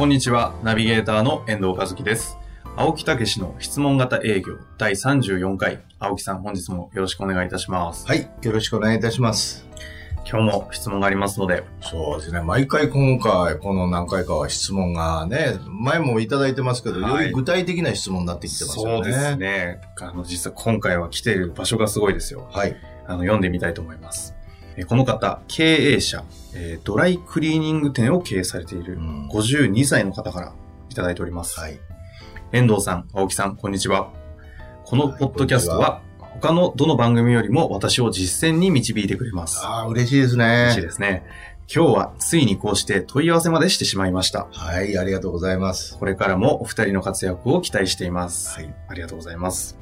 [0.00, 2.38] こんにちは、ナビゲーターの遠藤和樹です。
[2.74, 5.82] 青木武の質問型営業第34回。
[5.98, 8.06] 青木さん、本日もよろしくお願いいたします。
[8.06, 8.30] はい。
[8.40, 9.68] よろしくお願いいたします。
[10.26, 12.40] 今日も質問がありますので、そうですね。
[12.40, 18.94] 毎回今回、この何回かは質問がね、前もいただいてますけど、はいより具体的な質問になってきてますよね。
[18.96, 19.36] そうです。
[19.36, 19.80] ね。
[20.00, 22.48] あの、実は今回は来ている場所がすごいですよ。
[22.50, 22.74] はい。
[23.06, 24.34] あの、読んでみたいと思います。
[24.80, 30.54] えこの方、経営者、えードライクリーニング店を経営されているうん52歳の方から
[30.88, 31.60] いただいております。
[31.60, 31.78] はい。
[32.52, 34.10] 遠藤さん、青木さん、こんにちは。
[34.84, 39.60] このポッドキャストは、他のどの番組よりも私を実践に導いてくれます。
[39.62, 40.82] ああ、嬉しいです嬉しいね。
[40.82, 41.24] ですね。
[41.72, 44.48] 今日はついにこうして問い合わせまでしてしまいました。
[44.50, 44.98] はい。
[44.98, 45.96] ありがとうございます。
[45.98, 48.58] これからもお二人の活躍を期待しています。
[48.58, 48.74] はい。
[48.88, 49.79] ありがとうございます。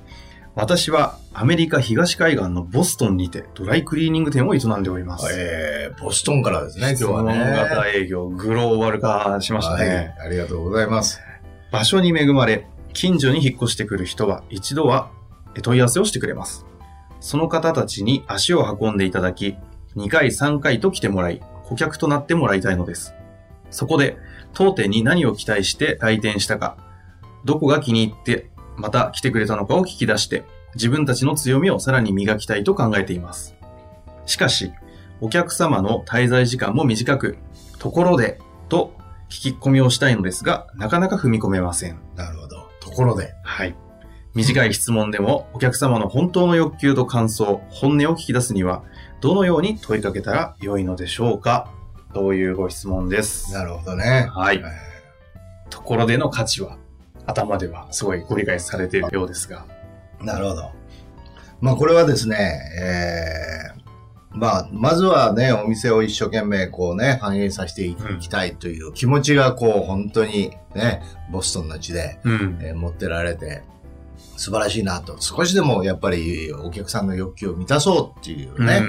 [0.58, 5.32] 私はアメリカ東海岸のボストンにてドライクリーニング店を営んでおります。
[5.32, 7.38] えー、ボストンからですね、今日はね。
[7.38, 9.86] 型営業グローバル化しましたね。
[10.18, 10.26] はい。
[10.26, 11.20] ありがとうございます。
[11.70, 15.12] 場所に恵まれ、近所に引っ越してくる人は一度は
[15.62, 16.66] 問い合わせをしてくれます。
[17.20, 19.56] その方たちに足を運んでいただき、
[19.94, 23.14] 2回3回と来てもらい、顧客となってもらいたいのです。
[23.70, 24.16] そこで、
[24.54, 26.78] 当店に何を期待して来店したか、
[27.44, 33.56] どこが気に入って、また来てくれたのかを聞き出して、自分たちの強みをさらに磨きたいと考えています。
[34.26, 34.72] しかし、
[35.20, 37.38] お客様の滞在時間も短く、
[37.78, 38.38] ところで、
[38.68, 38.94] と
[39.28, 41.98] 聞き込みをしたいのですが、なかなか踏み込めません。
[42.14, 42.68] なるほど。
[42.80, 43.34] ところで。
[43.42, 43.74] はい。
[44.34, 48.84] 短い質問でも、お客様の本当の欲求と感想、本音を聞き出すには、
[49.20, 51.72] どのように問いかけたら良いのでしょうか？
[52.14, 53.52] というご質問です。
[53.52, 54.28] なるほどね。
[54.30, 54.62] はいえ。
[55.70, 56.78] ところでの価値は、
[57.28, 59.66] 頭ではすごいご理解されているようですが。
[60.20, 60.70] ーなるほど。
[61.60, 72.58] まあ、これはですね、えー、まあ、まずはね、お店を一生懸命こうね、反映させていきたいという気持ちがこう、本当にね、ボストンの地で、うん。
[72.62, 73.62] えー持ってられて、
[74.36, 75.20] 素晴らしいなと。
[75.20, 78.82] 少しでもやっぱりお客さんの欲求を満たそうっていうね、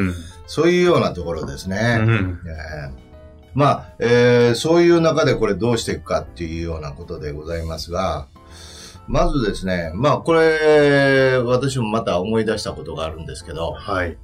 [0.48, 1.98] そういうようなところですうね。
[1.98, 2.40] ん。
[2.48, 3.09] えー
[3.54, 8.28] まあ、えーそういう中でこれどうしていくかっていうようなことでございますが、
[9.08, 14.18] まずですね、まあこれ、私もまた思い出したことがあるんですけど、はい。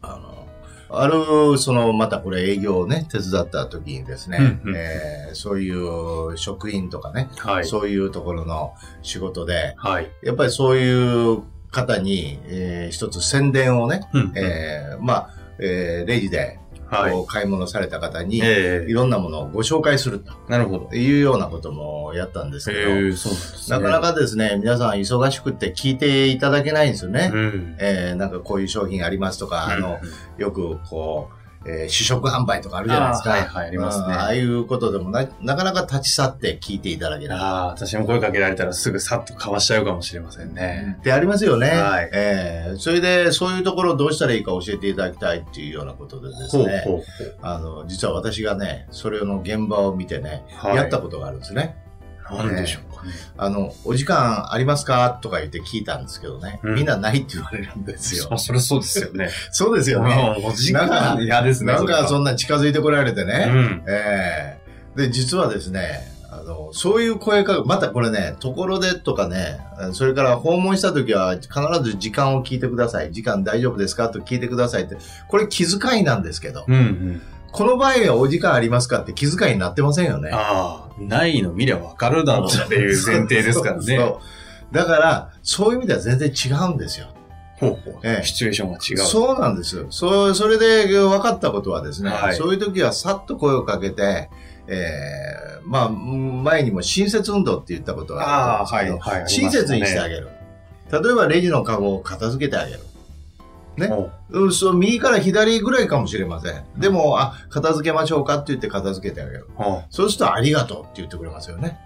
[0.00, 0.46] あの、
[0.90, 7.64] ある、その、またこれ営業をね、手伝った時にですね、うんうんえーそういう職員とかね、はい。
[7.66, 10.10] そういうところの仕事で、はい。
[10.22, 14.32] やっぱりそういう方に、えー一つ宣伝をね、うん。
[14.36, 16.60] えーまあ、えーレジではい。
[16.92, 20.94] こう買い物された方に、えいろんなものをご紹介するとー、なるほど。
[20.94, 23.78] いうようなこともやったんですえけど、ー、そうなんですね。
[23.78, 27.30] なかなかですね、皆さん忙しくって聞いていただけないんですよね。
[27.32, 27.76] うん。
[27.78, 33.30] えーなんかこういう商品ありますとか、あの、うん、よくこう、えー試食販売とかあるじゃないですか。
[33.30, 37.38] はいはいありますねうんああいうことでもな、なかなか立ち去って聞いていただけない。
[37.38, 40.96] ああ、私も声かけられたらすぐさっとかわしちゃうかもしれませんね。
[41.00, 41.68] ってありますよね。
[41.68, 46.82] はいえーそれで、そういうところをどうしたらいいか教えていただきたいっていうようなことでですほうね。
[46.84, 47.02] ほうほ
[47.42, 50.66] あの、実は私がね、それの現場を見てね、う。
[50.68, 51.76] はいやったことがあるんですね。
[52.38, 53.12] なんでしょうかね。
[53.36, 55.18] あの、お時間ありますか？
[55.22, 58.26] とか言って聞いたんですけどね、うんみんなないって言われるんですよ。
[58.30, 59.30] そそれそうですよね。
[59.50, 60.36] そうですよね。
[60.44, 61.72] お時なんか間嫌ですね。
[61.72, 63.32] なんかそんんな近づいてこられてうね。
[63.46, 63.84] ん。
[63.88, 64.62] ええ
[64.96, 69.58] で、実はですね、あの、そういう声かけ、またこれね、ところでとかね、
[69.92, 71.50] それから訪問した時は必
[71.82, 73.10] ず時間を聞いてください。
[73.12, 74.10] 時間大丈夫ですか？
[74.10, 74.96] と聞いてくださいって。
[75.28, 77.22] これ気遣いなんですけど、うんうん。
[77.52, 80.30] この場合はお時間ありますかって気遣いになってませんよね。
[80.32, 83.82] ああ、ないの見りゃわかるだろうっていう前提ですからね。
[83.82, 84.18] そうそう
[84.72, 87.08] だから、そういう意味では全然違うんですよ。
[87.60, 88.00] ほうほう。
[88.02, 88.98] ええシチュエーションが違う。
[88.98, 89.86] そうなんですよ。
[89.90, 94.30] そう、それで分かったことはですね、はいそういう時はさっと声をかけて、
[94.66, 99.28] えー、まあ、前にも親切運動って言ったことがあるんですけど、はい。
[99.28, 100.14] 親切にしてある。
[100.14, 100.28] げる。
[101.04, 102.80] 例えばレジのカゴを片付けてあげる。
[103.76, 106.64] ねほうん、そう、右から左ぐらいかもしれません。
[106.76, 109.48] でも、あ、片付けましょうかって言って片付けてあげる。
[109.90, 111.78] そうすると、ありがとうって言ってくれますよね。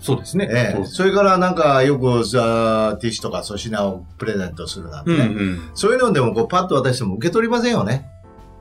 [0.00, 0.48] そうですね。
[0.50, 5.16] ええそれからなんかよくさ、ティッシュとか粗品をプレゼントするなんてね。
[5.16, 5.70] うんうん。
[5.74, 8.08] そういうのでもこうパッと渡しても受け取りませんよね。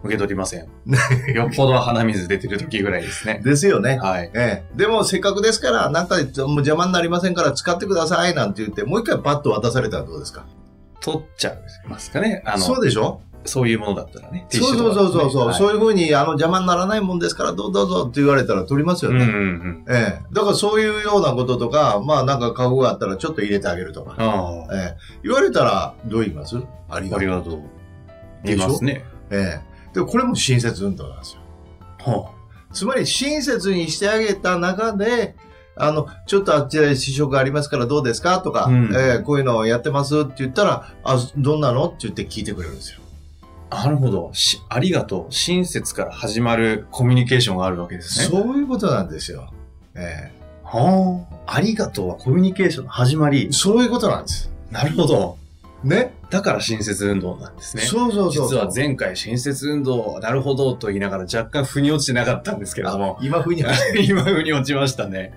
[0.03, 0.67] 受け取りません。
[1.33, 3.41] よっぽど鼻水出てる時ぐらいですね。
[3.43, 3.97] ですよね。
[3.99, 4.31] はい。
[4.33, 6.25] ええ、でもせっかくですから、なんかもう
[6.55, 10.43] 邪魔になりませんから使ってくださいなんて言って、もう一回パッと渡されたらどうですか？
[11.01, 12.41] 取っちゃいますかね。
[12.45, 13.21] あの、そうでしょ？
[13.45, 14.45] そういうものだったらね。
[14.49, 19.23] そうそうそうそうそう、はいそういうふうにあの邪魔にならないもんですからどうぞどうぞって言われたら取りますよね。
[19.23, 19.85] うんうんうん。
[19.89, 24.75] ええ、だからそういうようなこととか、まあなんか過去があったらちょっと入れてあげるとか、ああ。
[24.75, 26.57] ええ、言われたらどう言います？
[26.89, 27.17] ありがとう。
[27.17, 27.63] ありがとう。
[28.43, 29.05] 言いますね。
[29.31, 29.61] え
[29.93, 29.93] え。
[29.93, 31.41] で、これも親切運動なんですよ。
[31.99, 32.31] は
[32.73, 35.35] つまり親切にしてあげた中で、
[35.75, 38.39] あの、ちょっとあっちで試食ありますからどうですか？
[38.39, 41.85] とか、うんええこういうのをやってますって言ったら、あ、どんなの？
[41.87, 42.99] って言って聞いてくれるんですよ。
[43.69, 43.85] あ。
[43.85, 44.29] なるほど。
[44.33, 45.33] し、ありがとう。
[45.33, 48.25] 親切から始まるコミュニケーションがあるわけですね。
[48.25, 49.53] そういうことなんですよ。
[49.95, 50.31] え
[50.63, 51.55] はあ。
[51.55, 53.51] ありがとうはコミュニケーションの始まりえ。
[53.51, 54.49] そういうことなんです。
[54.71, 55.37] なるほど。
[55.83, 56.13] ね。
[56.29, 57.83] だから親切運動なんですね。
[57.83, 58.49] そうそうそう。
[58.49, 63.63] 実は前回親切運動、なるほどと言いながら若干腑に落ちてなかったんですけれどもあ、今風に。
[64.07, 65.33] 今腑に落ちましたね。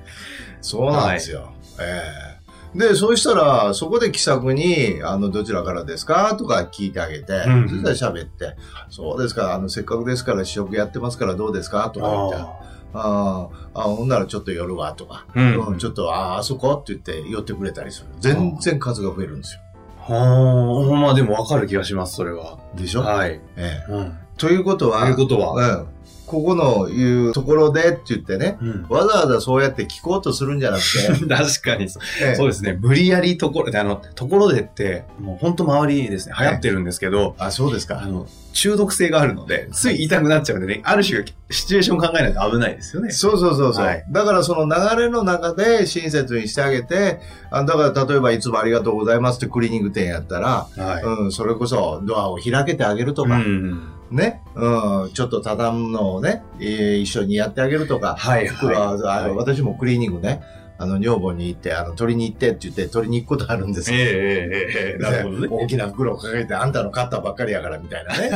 [0.61, 1.53] そうなんですよ。
[1.81, 6.35] ええで、そうしたら、そこで気さくに、あの、どちらからですか？
[6.39, 8.57] とか聞いてあげて、うんそしたら喋って、
[8.89, 11.91] そうですか、あの、せっかくですから試食やってますからどうですか？
[11.91, 12.49] とか言って、あ
[12.95, 16.73] あ、あほんならちょっと寄るわ、とか、うんうんちょっと、ああ、あそこ？
[16.73, 18.07] って言って寄ってくれたりする。
[18.21, 19.61] 全然数が増えるんですよ。
[20.09, 22.59] はあ、まあでもわかる気がします、それは。
[22.75, 23.03] でしょ？
[23.03, 23.41] はい。
[23.57, 24.19] ええうん。
[24.43, 25.83] ということは、ということは。
[25.83, 25.87] うん、
[26.27, 28.87] ここのいうところでって言ってね、うん。
[28.89, 30.83] わざわざそうやって聞こうとするんじゃなく
[31.21, 32.03] て、 確かにそう。
[32.21, 32.77] ええそうですね。
[32.81, 38.01] 無理やりところで、あの、ところでって、もう本当周りですね、流行ってるんですけど、あ、そうですか。
[38.03, 43.11] あの、中毒性があるので、つい言いたくなっちゃうんでね、ある種、シチュエーション考えないと危ないですよね。
[43.11, 51.03] そうそうそうそう、はいだからその流れの中で親切にしてあげて、あだから例えばいつもありがとうございますってクリーニング店やったら、はい。
[51.05, 53.83] うん、それこそドアを開けてあげるとか、うん。
[54.13, 59.25] ね、うん、ちょっと畳むのをね、えー一緒にやってあげるとか、はい服ははい。
[59.25, 60.43] あの私もクリーニングね、
[60.79, 63.99] あの女房に行って、あの取りに行ってって言って取りに行くことあるんですよ。
[63.99, 65.49] ええええええなるほどね。
[65.49, 68.31] 大きな袋を抱えて、あんたの買ったばっかりやからみたいなね。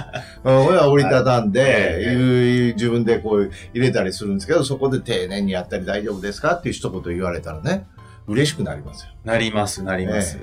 [0.44, 0.66] うん。
[0.66, 2.12] 俺は折りたたんで、ええ。
[2.12, 7.86] いう自分でこう入れたりするんですけど、そこで丁寧にやったり大丈夫ですかっていう一言言われたらね、
[8.26, 9.10] 嬉しくなりますよ。
[9.24, 10.38] なります、なります。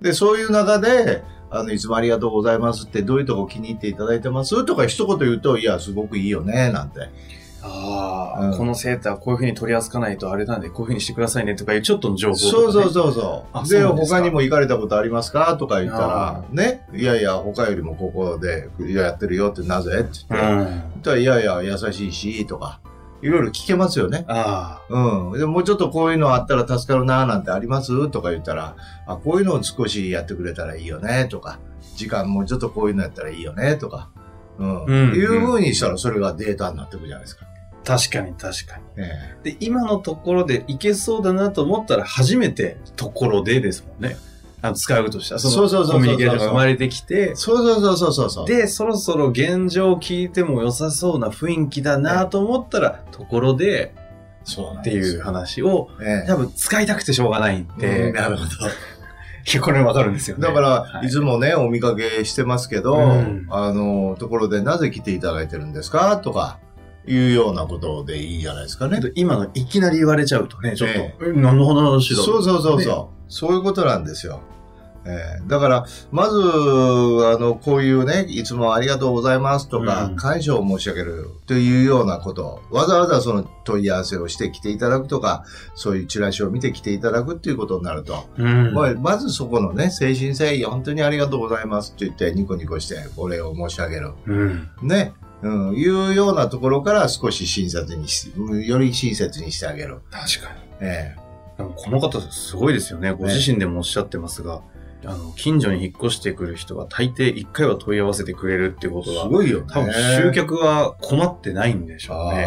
[0.00, 4.64] で、そういう中で、あの、いつもありがとうございますって、どういうとこ気に入っていただいてます？
[4.64, 7.08] とか一言言うと、いや、すごくいいよね、なんて。
[7.62, 12.38] ああ、うんこのセーターこういう風に取り扱わないとあれなんで、こういう風にしてくださいねとかいうちょっとの情報ね。
[12.40, 13.58] そうそうそうそう。
[13.58, 15.54] あで他にも行かれたことありますか？
[15.58, 19.90] とか言ったらあ、ね、いやいや、他よりもここでやってるよってなぜ？
[19.90, 20.66] ってう言って、ん。
[20.66, 22.80] 言ったらいやいや、優しいし、とか、
[23.22, 24.24] いろいろ聞けますよね。
[24.28, 25.38] あうん。
[25.38, 28.10] でもうちょっとこういうのあったら助かるな、なんてあります？
[28.10, 28.76] とか言ったら、
[29.06, 31.58] あ、こういうのを少しやってくれたらいいよね、とか、
[31.96, 34.10] 時間もうちょっとこういうのやったらいいよね、とか、
[34.58, 34.84] うん。
[34.84, 37.46] うんいう風にしたらそれがデータになってくるじゃないですか。
[37.46, 38.84] あ、確かに確かに。
[38.96, 44.16] えで、今のところでいけそうだなと思ったら初めてところでですもんね。
[44.62, 45.38] あの使うとした。
[45.38, 45.94] そうそうそうそう。
[45.94, 47.30] コミュニケーションが生まれてきて。
[47.30, 48.30] え、そうそうそうそうそう。
[48.30, 48.46] そう。
[48.46, 53.94] で、そろそろ現状聞いても良さそうな雰囲気だなと思ったら、ところで
[54.44, 55.10] そうなんってです。
[55.12, 56.26] よいう話を、ええ。
[56.26, 58.14] 多分使いたくてしょうがないんで、うん。
[58.14, 58.48] なるほど。
[58.50, 58.50] い
[59.54, 60.46] やこれわかるんですよね。
[60.46, 61.06] だから、はい。
[61.06, 63.46] い、つもね、お見かけしてますけど、うん。
[63.50, 66.18] あの、ところでなぜ来ていただいてるんですか？
[66.18, 66.58] とか、
[67.06, 74.40] いうようなことでいいじゃないですかね今のいきなり言われちゃうとね、ちょっと、ええ何の話だそうそうそうそう、ねそういうことなんですよ。
[75.04, 88.74] えーだから、まず、あの、こういうね、いつもありがとうございますとか、うん感謝を申し上げるというようなこと、わざわざその問い合わせをして来ていただくとか、そういうチラシを見て来ていただくっていうことになると、うん。
[88.74, 94.12] まあまずそこのね、誠心誠意、本当にありがとうございますって言って、ニコニコしてお礼を申し上げる。
[94.26, 94.68] うん。
[94.82, 95.14] ね。
[95.42, 100.00] うん、いうようなところから少し親切にし、より親切にしてあげる。
[100.10, 100.60] 確かに。
[100.80, 101.16] え
[101.56, 103.12] でもこの方すごいですよね。
[103.12, 104.62] ご自身でもおっしゃってますが、
[105.04, 109.66] あの、近所に引っ越してくる人が大抵一回は問い合わせてくれるっていうことえすは、ごいよね。
[109.68, 112.46] 多分集客は困ってないんでしょうね。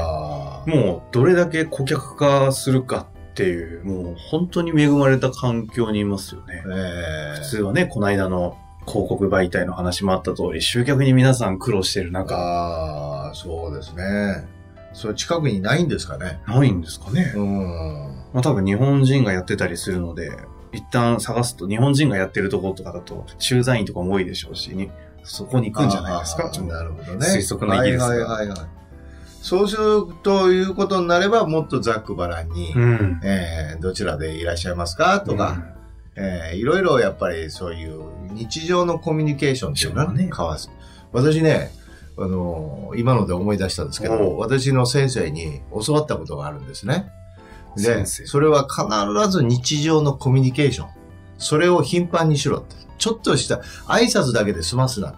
[0.75, 6.63] もうどれだけ顧客化するかっていう、もう本当に恵まれた環境にいますよね。
[6.67, 8.57] ええ普通はね、この間の
[8.87, 14.47] 広告媒体の話もあった通り、集客に皆さん苦労してる中、ああ、そうですね。
[14.93, 16.39] それ近くにないんですかね。
[16.47, 17.33] ないんですかね。
[17.35, 18.15] うん。
[18.33, 20.37] まあ多分日本人がやってたりするので、
[20.71, 24.91] 一旦探すと日本人がやってるところとかだと駐在員とかも多いでしょうし、に
[25.23, 26.51] そこに行くんじゃないですか？
[26.61, 27.27] なるほどね。
[27.27, 28.59] 推測の意見ですがはいはいはいはい。
[29.41, 33.19] そうするということになれば、もっとざっくばらんに、うん。
[33.23, 35.19] えーどちらでいらっしゃいますか？
[35.21, 35.57] とか、
[36.15, 38.03] えーいろいろやっぱりそういう
[38.33, 40.69] 日常のコミュニケーションっていうのはね、交わす。
[41.11, 41.71] 私ね、
[42.17, 47.11] あの、今ので思い出したんですけおど、う私の先生に教わったことがあるんですね。
[47.75, 50.89] で、それは必ず日常のコミュニケーション。
[51.37, 52.75] それを頻繁にしろって。
[52.99, 53.55] ちょっとした
[53.87, 55.17] 挨拶だけで済ますなって。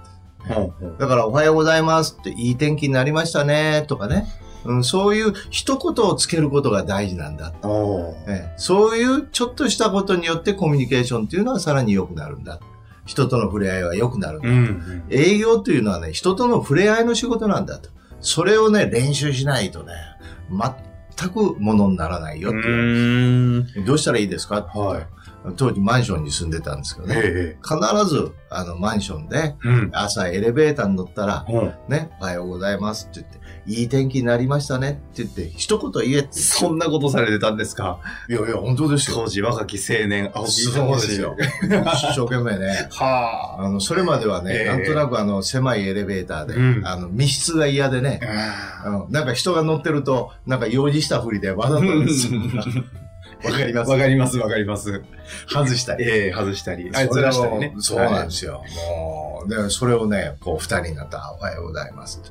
[1.00, 4.25] だから、おはようございますって、いい天気になりましたね、とかね。
[4.66, 7.54] うん、そういう一言をつけることが大事なんだ。
[8.28, 12.60] ええそういうちょっとしたことによってコミュニケーションっていうのはさらに良くなるんだ。
[13.06, 14.50] 人との触れ合いは良くなるんだ。
[14.50, 15.04] うんうん。
[15.10, 17.90] 営業というのはね、人との触れ合いの仕事なんだと。
[18.20, 19.94] それをね、練習しないとね、
[20.50, 23.86] 全くものにならないようっていう。
[23.86, 25.08] どうしたらいいですかはい
[25.58, 27.16] 当時マンションに住んでたんですけどね。
[27.24, 27.75] え必
[28.10, 29.68] ず、あの、マンションで、え。
[29.68, 29.90] うん。
[29.94, 36.30] 朝エレベーターに乗ったら、ほうね、おはようございますって言って、いい天気になりましたねって言って、一言言えって。
[36.34, 38.00] そんなことされてたんですか？
[38.30, 39.18] いやいや、本当ですよ。
[39.18, 41.36] 当時若き青年、青木そうですよ。
[41.40, 41.70] 一
[42.16, 42.88] 生懸命ね。
[42.94, 48.90] はあの、それまではね、ええなんとなくあの、狭いエレベーターで、うんあの、密室が嫌でね、あ。
[48.90, 51.84] うんなんか人が乗ってると、なんか用事したふりでわざと
[53.44, 55.04] わかりますわかります、わかります。
[55.51, 56.04] 外したり。
[56.08, 56.89] ええ、外したり。
[56.94, 57.74] それをずらしたりね。
[57.80, 58.63] そうなんですよ。
[58.89, 62.22] もう、で、それをね、こう、二人になったら、おはようございます。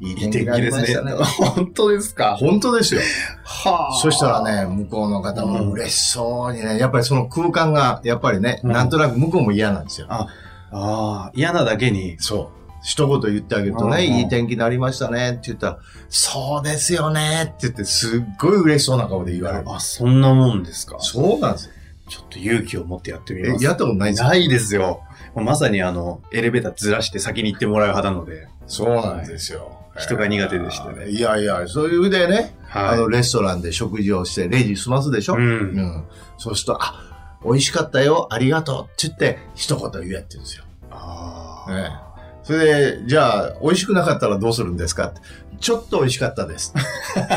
[0.00, 0.86] いい天天気ですね。
[1.56, 2.36] 本当ですか？
[2.36, 3.00] 本当ですよ。
[3.44, 10.06] はそしたらね、向こうの方も嬉しそうにね、やっぱりその空間が、やっぱりね、うんなんとなく向こうも嫌なんですよ。
[10.10, 10.28] あ
[10.70, 12.16] あ、嫌なだけに。
[12.20, 12.57] そう。
[12.88, 15.78] 一言言ってあげるとね、うんうんいい天気になりましたねって言ったら、
[16.08, 19.64] そうですよねって言って、すっごい嬉しそうな顔で言われる。
[19.70, 20.96] あ、そんなもんですか？
[21.00, 21.72] そうなんですよ。
[22.08, 23.64] ちょっと勇気を持ってやってみえま、す。
[23.64, 24.28] やったことないんですか？
[24.28, 25.02] ないですよ。
[25.34, 28.48] まさにあの、エレベーターずらして先に行ってもらう派なので。
[28.66, 29.76] そうなんですよ。
[29.98, 35.38] 人が苦手でしたねいやいや、そういうでね、はあの、レストランで食事をして、レジ済ますでしょ、う。
[35.38, 36.04] うんん。
[36.38, 40.64] そうすると、あ、美味しかったよ、ありがとうって言って、一言言えって言うんですよ。
[40.90, 41.72] ああ。
[41.72, 42.07] ええ
[42.48, 45.12] それで、じゃあ、美味しくなかったらどうするんですか？
[45.60, 46.72] ちょっと美味しかったです。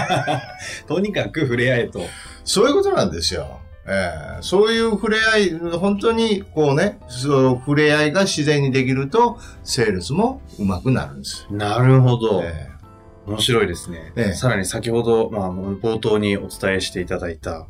[0.88, 2.02] とにかく触れ合えと。
[2.46, 3.60] そういうことなんですよ。
[3.86, 5.50] ええそういう触れ合い、
[5.80, 11.46] 本当にこうね、そう触れ合いが自然にできると、セールスも上手くなるんです。
[11.52, 12.42] なるほど。
[12.46, 12.70] え
[13.28, 14.14] 面白いですね。
[14.16, 17.68] ええさらに先ほど、まあ、冒頭にお伝えしていただいた、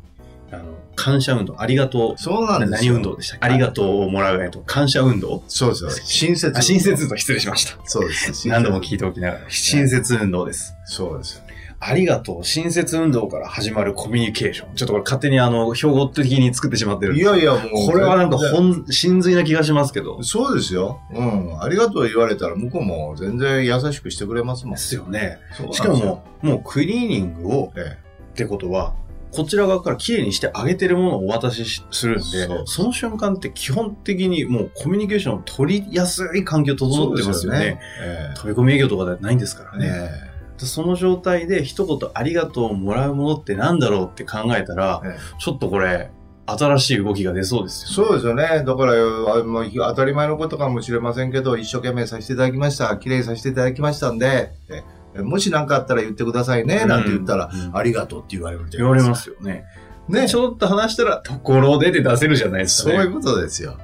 [0.52, 2.64] あの、感謝運動、ありがとえそうなう。
[2.64, 2.92] んですよ。
[2.92, 3.46] 何運動でしたっけ？
[3.46, 5.42] ありがとうをもらう、と、感謝運動？
[5.48, 5.90] そうですよ。
[5.90, 6.56] 親切。
[6.56, 7.78] あ、親切運動、失礼しました。
[7.86, 8.48] そうです。
[8.48, 10.74] 何度も聞いておきながら、親切運動です。
[10.84, 11.42] そうです。
[11.84, 14.76] ありがとう、親切運動から始まるコミュニケーション。
[14.76, 17.86] ちょっとこれ勝手にあの、標語的に作ってしまってるいやいや、もう。
[17.90, 20.22] これはなんか本、真髄な気がしますけど。
[20.22, 21.00] そうですよ。
[21.12, 21.60] うん。
[21.60, 24.74] ありがとう言われたら、向こうも全然優しくしてくれますもん。
[24.74, 25.38] ですよね。
[25.72, 27.98] しかも、もうクリーニングを、え
[28.30, 28.94] ってことは、
[29.32, 37.80] こちら側から綺麗にしてあげてるものをお渡ししするんで、その瞬間って基本的にもうコミュニケーションを取りやすい環境え整ってますよね。。
[38.00, 40.10] え飛び込み営業とかではないんですからえね。
[40.28, 46.10] えでその状態で一言ありがとうをもらうものってなんだろうって考えたら、ええちょっとこれ、
[46.44, 48.08] 新しい動きが出そうですよ、ね。
[48.08, 48.64] そうですよね。
[48.66, 52.96] だから、当たり前のことかもしれませんけど、一生懸命させていただきました。
[52.96, 54.82] 綺麗にさせていただきましたんで、え
[55.14, 59.64] もし何かあったら言ってくださいね、なんて言ったら、うんありがとうって言われるじゃ言われないですかますよね。
[60.08, 60.28] ね。
[60.28, 62.96] ちょっと話したら、ところでで出せるじゃないですか、ね。
[62.96, 63.78] そういうことですよ。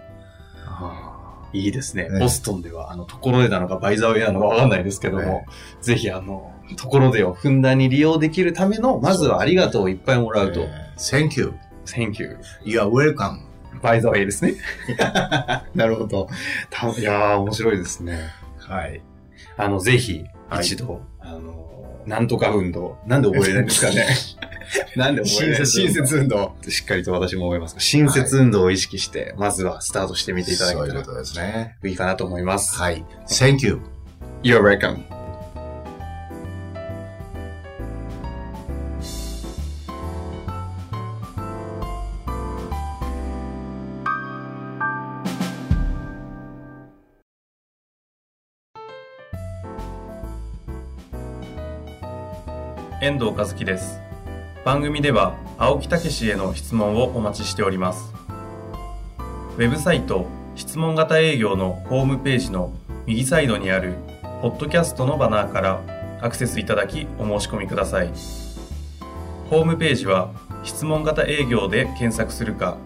[1.52, 2.08] いいですね。
[2.10, 5.46] ねボストンでは、あの、ところでなのか、バイザーウェイなのかわかんないですけども、ね
[5.80, 11.54] ぜひ、あの、ところでをふんだんに利用できるための、まずはありがとうをいっぱいもらうと、えー Thank you.
[11.86, 12.38] Thank you.
[12.64, 13.48] You are welcome.
[13.80, 14.54] バイザーウェイですね。
[15.74, 16.28] なるほど。
[16.68, 18.18] たいやー、面白いですね。
[18.58, 19.00] はい。
[19.56, 22.98] あの、ぜひ、はい一度、あの、なんとか運動。
[23.06, 24.06] なんで覚えれないんですかね。
[24.96, 26.56] なんで覚えれない親親切運動。
[26.68, 31.76] しっかりと私も思いますが、親切運動を意識して、まずはスタートしてみていただけたらそういうことですね。
[31.84, 32.76] いいかなと思います。
[32.78, 33.04] はい。
[33.26, 33.80] Thank you.
[34.42, 35.17] You're welcome.
[53.08, 54.02] 遠藤和樹です。
[54.66, 58.12] 番組では青木武氏への質問をお待ちしております。
[59.56, 62.70] ウェブサイト質問型営業のホームページの
[63.06, 63.94] 右サイドにある
[64.42, 65.80] ポッドキャストのバナーから
[66.20, 68.08] アクセスいただきお申し込みください。
[69.48, 70.30] ホームページは
[70.62, 72.76] 質問型営業で検索するか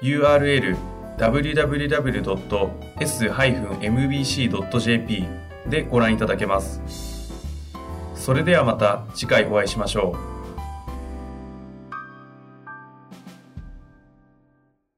[0.00, 0.74] URL
[1.18, 2.08] www.s-mbc.jp
[5.68, 7.09] でご覧いただけます。
[8.20, 10.39] それではまた次回お会いしましょう。